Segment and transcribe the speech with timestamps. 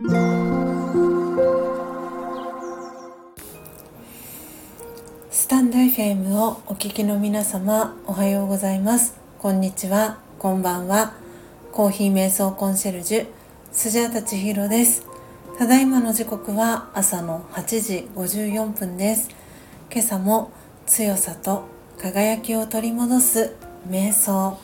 [0.00, 0.06] ス
[5.48, 9.16] タンド FM をお聞きの皆様おはようございます。
[9.40, 10.20] こんにちは。
[10.38, 11.14] こんばんは。
[11.72, 13.26] コーヒー瞑想コンシェルジュ
[13.72, 15.04] スジャータチヒロです。
[15.58, 19.30] ただいまの時刻は朝の8時54分です。
[19.90, 20.52] 今朝も
[20.86, 21.64] 強さと
[22.00, 23.56] 輝きを取り戻す
[23.90, 24.60] 瞑想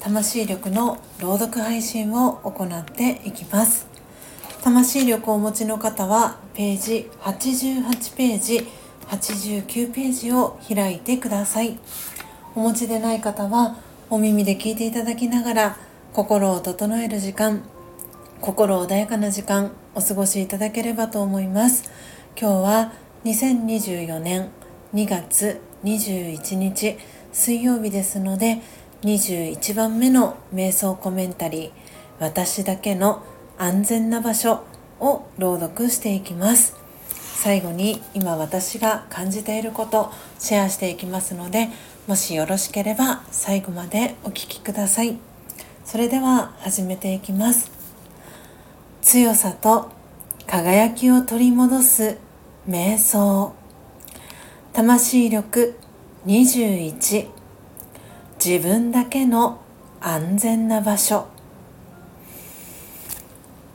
[0.00, 3.91] 魂力の朗読配信を行っていきます。
[4.62, 8.68] 魂力をお持ちの方はページ88ページ
[9.08, 11.80] 89ページを開いてください。
[12.54, 13.76] お持ちでない方は
[14.08, 15.76] お耳で聞いていただきながら
[16.12, 17.64] 心を整える時間
[18.40, 21.90] 心穏やかな時間お過ごしいただければと思います。
[22.40, 22.92] 今日は
[23.24, 24.50] 2024年
[24.94, 26.98] 2月21日
[27.32, 28.60] 水曜日ですので
[29.02, 31.70] 21番目の瞑想コメンタリー
[32.20, 33.24] 私だけの
[33.62, 34.64] 安全な場所
[34.98, 36.74] を朗読していきます。
[37.36, 41.68] 最後に今私が感じていることシェアしていきますので
[42.08, 45.16] もしよろしければ最後までお聴きください。
[45.84, 47.70] それでは始めていきます。
[49.00, 49.92] 強さと
[50.48, 52.18] 輝きを取り戻す
[52.68, 53.54] 瞑想。
[54.72, 55.78] 魂力
[56.26, 57.28] 21
[58.44, 59.60] 自分だけの
[60.00, 61.28] 安全な場所。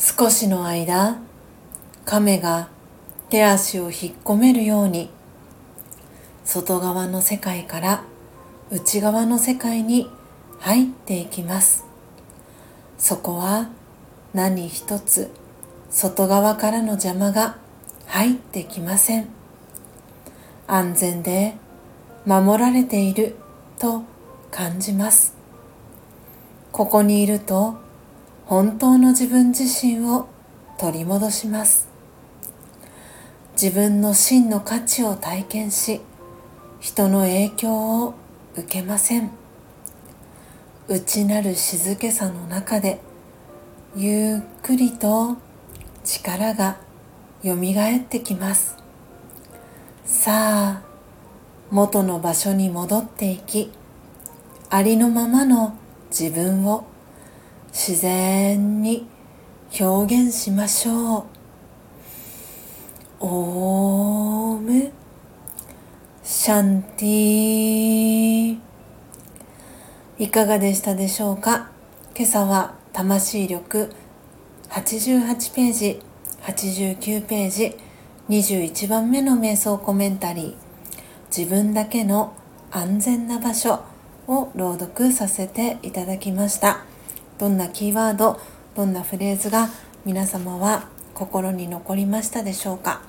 [0.00, 1.18] 少しの間
[2.04, 2.68] 亀が
[3.30, 5.10] 手足を引っ込めるように
[6.44, 8.04] 外側の世界から
[8.70, 10.08] 内側の世界に
[10.60, 11.84] 入っていきます。
[12.96, 13.70] そこは
[14.32, 15.32] 何一つ
[15.90, 17.58] 外側からの邪魔が
[18.06, 19.26] 入ってきません。
[20.68, 21.56] 安全で
[22.24, 23.34] 守られている
[23.80, 24.04] と
[24.52, 25.34] 感じます。
[26.70, 27.87] ここにいると
[28.48, 30.26] 本当の自分自身を
[30.78, 31.86] 取り戻します。
[33.52, 36.00] 自分の真の価値を体験し
[36.80, 38.14] 人の影響を
[38.56, 39.30] 受けません。
[40.88, 43.00] 内なる静けさの中で
[43.94, 45.36] ゆっくりと
[46.02, 46.78] 力が
[47.42, 48.78] よみがえってきます。
[50.06, 50.82] さあ
[51.70, 53.70] 元の場所に戻っていき
[54.70, 55.76] ありのままの
[56.08, 56.86] 自分を
[57.80, 59.06] 自然に
[59.78, 61.24] 表現しましょう。
[63.20, 64.90] オーム。
[66.24, 68.58] シャンティ
[70.18, 71.70] いかがでしたでしょうか？
[72.16, 73.92] 今朝は魂力。
[74.70, 76.00] 88ページ。
[76.42, 77.76] 89ページ。
[78.28, 80.54] 21番目の瞑想コメンタリー。
[81.28, 82.32] 自分だけの
[82.72, 83.84] 安全な場所
[84.26, 86.87] を朗読させていただきました。
[87.38, 88.40] どんなキーワード
[88.74, 89.68] どんなフレーズが
[90.04, 93.02] 皆様は心に残りましたでしょうか、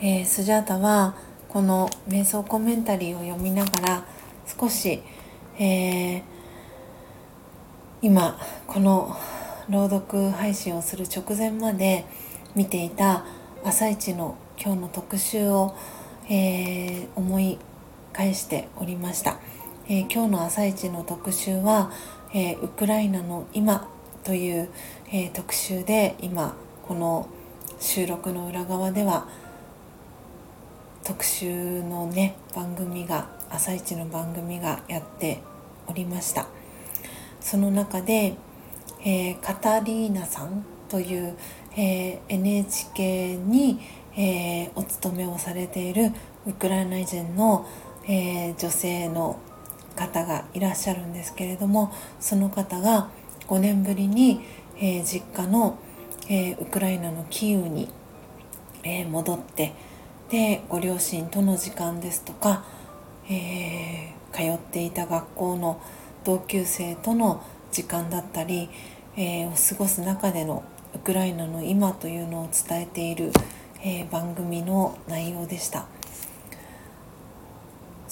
[0.00, 1.14] えー、スジャータは
[1.48, 4.04] この瞑想コメンタリーを読みながら
[4.46, 5.02] 少し、
[5.58, 6.22] えー、
[8.00, 9.16] 今この
[9.68, 12.06] 朗読配信をする直前まで
[12.54, 13.24] 見ていた
[13.64, 15.74] 「朝一の今日の特集を、
[16.28, 17.58] えー、思い
[18.12, 19.36] 返しておりました。
[19.88, 21.92] えー、今日の朝一の特集は、
[22.34, 23.88] えー、ウクライナの今
[24.24, 24.68] という、
[25.08, 26.54] えー、特集で今
[26.86, 27.28] この
[27.80, 29.28] 収録の裏側では
[31.04, 35.40] 特集のね番組が朝一の番組がやって
[35.86, 36.46] おりました。
[37.40, 38.36] その中で、
[39.04, 41.36] えー、カタリーナさんという、
[41.76, 43.80] えー、NHK に、
[44.16, 46.12] えー、お勤めをされている
[46.46, 47.66] ウクライナ人の、
[48.08, 49.38] え、女性の
[49.94, 53.10] 方がいらっしゃるんですけれどもその方が
[53.48, 54.40] 5年ぶりに、
[54.76, 55.78] えー、実家の、
[56.28, 57.88] えー、ウクライナのキーウに、
[58.82, 59.72] えー、戻って
[60.30, 62.64] でご両親との時間ですとか、
[63.28, 65.78] え通っていた学校の
[66.24, 68.70] 同級生との時間だったり、
[69.14, 70.64] えを過ごす中での
[70.94, 73.30] ウクライナの今というのを伝えている、
[73.84, 75.84] え番組の内容でした。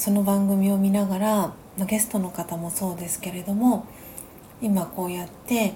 [0.00, 3.86] その番組を見ながらまゲストの方もそうですけれども
[4.62, 5.74] 今こうやって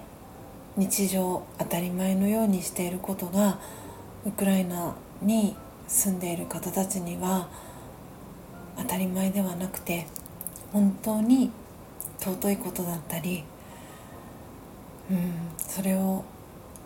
[0.78, 3.58] 日常当たり前のようにしていることが
[4.24, 5.54] ウクライナに
[5.88, 7.50] 住んでいる方たちには
[8.78, 10.06] 当たり前ではなくて
[10.72, 11.50] 本当に
[12.18, 13.44] 尊いことだったり、
[15.10, 16.24] うん、それを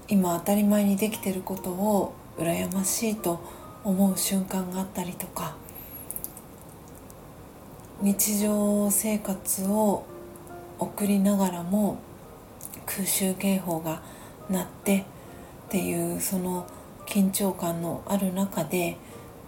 [0.08, 3.40] 今当たり前にできていることを羨ましいと
[3.84, 5.54] 思う瞬間があったりとか
[8.00, 10.06] 日常生活を
[10.78, 11.98] 送りながらも
[12.86, 14.02] 空襲警報が
[14.48, 14.98] 鳴って
[15.66, 16.66] っていうその
[17.06, 18.96] 緊張感のある中で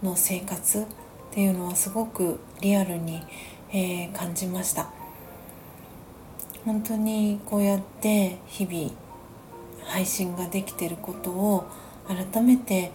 [0.03, 0.85] の生活っ
[1.31, 3.23] ていうのはすごくリアルに、
[3.71, 4.91] えー、感じました。
[6.65, 8.91] 本当にこうやって日々
[9.85, 11.65] 配信ができてることを
[12.07, 12.91] 改めて、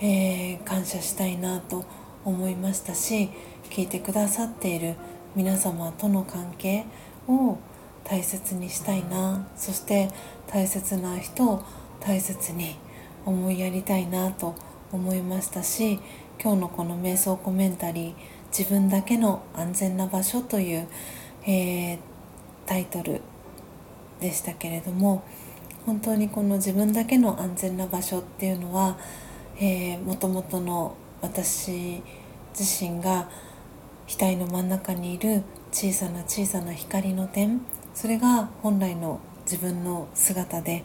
[0.00, 3.30] えー、感謝したいなと思いま思いましたし
[3.70, 4.94] 聞いてくださっている
[5.34, 6.84] 皆様との関係
[7.28, 7.58] を
[8.04, 10.10] 大切にしたいなそして
[10.46, 11.64] 大切な人を
[12.00, 12.76] 大切に
[13.24, 14.54] 思いやりたいなと
[14.92, 15.98] 思いましたし
[16.40, 18.14] 今日のこの瞑想コメンタリー
[18.56, 20.86] 「自分だけの安全な場所」という、
[21.46, 21.98] えー、
[22.66, 23.20] タイトル
[24.20, 25.22] でしたけれども
[25.86, 28.96] 本当にこの自分だけの安全な場所っていうのは
[30.04, 30.94] もともとの
[31.24, 32.02] 私
[32.58, 33.26] 自身が
[34.06, 35.42] 額の真ん中にいる
[35.72, 37.62] 小さな小さな光の点
[37.94, 40.84] それが本来の自分の姿で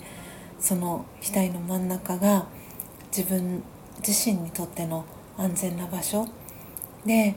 [0.58, 2.48] その額の真ん中が
[3.16, 3.62] 自分
[3.98, 5.06] 自身にとっての
[5.38, 6.26] 安全な場所。
[7.06, 7.36] で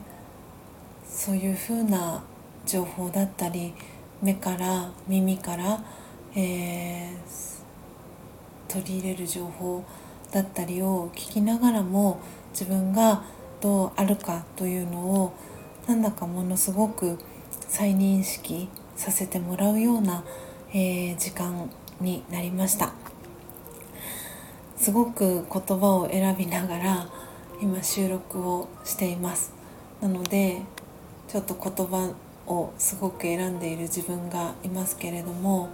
[1.04, 2.22] そういうふうな
[2.64, 3.74] 情報だったり
[4.22, 5.84] 目から耳から、
[6.36, 9.84] えー、取り入れる情報
[10.30, 12.20] だったりを聞きながらも
[12.52, 13.24] 自分が
[13.60, 15.32] どうあるかというのを
[15.86, 17.18] なんだかものすごく
[17.68, 20.24] 再認識させてもらうような、
[20.70, 21.70] えー、時間
[22.00, 22.92] になりました。
[24.76, 27.08] すごく言葉を選びながら
[27.60, 29.52] 今収録をしています。
[30.00, 30.62] なので
[31.28, 32.12] ちょっと言葉
[32.46, 35.68] をすごく選んでいる自分がいますけれども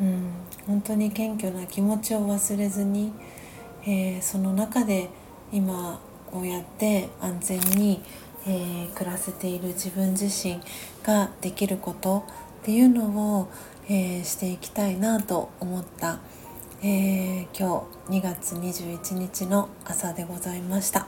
[0.00, 0.30] うん
[0.66, 3.12] 本当に謙虚な気持ちを忘れずに、
[3.88, 5.08] えー、その中で
[5.52, 8.02] 今こうやって安全に、
[8.46, 10.60] えー、暮らせている自分自身
[11.04, 12.24] ができること
[12.62, 13.48] っていうのを、
[13.88, 16.18] えー、していきたいなと思った、
[16.82, 21.06] え、今日2月21日の朝でございました、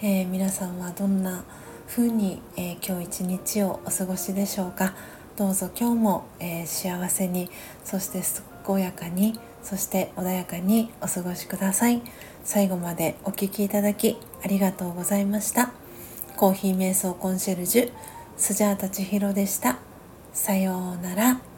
[0.00, 1.44] え皆さんはどんな
[1.88, 4.94] 風に、え今日一日をお過ごしでしょうか。
[5.36, 7.50] どうぞ今日も、え幸せに
[7.84, 8.22] そして
[8.64, 12.02] 健やかにそして穏やかにお過ごしください。
[12.44, 15.72] 最後までお聴きいただきありがとうございました。
[16.36, 17.92] コーヒー瞑想コンシェルジュ
[18.36, 19.78] スジャータ千尋でした。
[20.32, 21.51] さようなら。